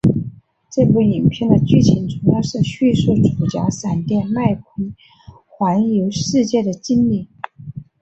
[0.71, 4.95] 这部影片的剧情主要是叙述主角闪电麦坤
[5.45, 7.29] 环游世界的经历。